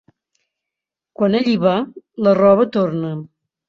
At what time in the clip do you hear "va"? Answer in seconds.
1.67-1.77